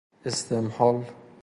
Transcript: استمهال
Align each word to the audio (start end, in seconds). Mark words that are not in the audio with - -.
استمهال 0.25 1.05